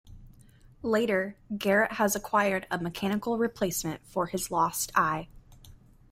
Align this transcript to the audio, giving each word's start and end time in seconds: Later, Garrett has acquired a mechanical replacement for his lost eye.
Later, 0.81 1.37
Garrett 1.55 1.91
has 1.91 2.15
acquired 2.15 2.65
a 2.71 2.79
mechanical 2.79 3.37
replacement 3.37 4.03
for 4.03 4.25
his 4.25 4.49
lost 4.49 4.91
eye. 4.95 5.27